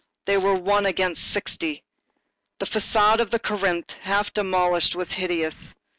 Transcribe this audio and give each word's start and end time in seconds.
They 0.25 0.35
were 0.39 0.55
one 0.55 0.87
against 0.87 1.23
sixty. 1.25 1.83
The 2.57 2.65
façade 2.65 3.19
of 3.19 3.29
Corinthe, 3.43 3.91
half 4.01 4.33
demolished, 4.33 4.95
was 4.95 5.11
hideous. 5.11 5.75